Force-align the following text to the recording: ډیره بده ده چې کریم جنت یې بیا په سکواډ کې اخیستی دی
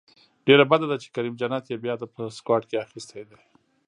ډیره 0.47 0.63
بده 0.71 0.85
ده 0.91 0.97
چې 1.03 1.07
کریم 1.15 1.35
جنت 1.41 1.63
یې 1.71 1.77
بیا 1.83 1.93
په 2.15 2.21
سکواډ 2.37 2.63
کې 2.69 2.81
اخیستی 2.85 3.21
دی 3.29 3.39